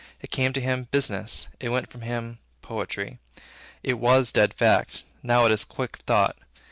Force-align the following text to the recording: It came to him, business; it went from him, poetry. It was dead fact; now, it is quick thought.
It 0.19 0.31
came 0.31 0.51
to 0.53 0.59
him, 0.59 0.85
business; 0.89 1.47
it 1.59 1.69
went 1.69 1.91
from 1.91 2.01
him, 2.01 2.39
poetry. 2.63 3.19
It 3.83 3.99
was 3.99 4.31
dead 4.31 4.55
fact; 4.55 5.03
now, 5.21 5.45
it 5.45 5.51
is 5.51 5.63
quick 5.63 5.97
thought. 6.07 6.37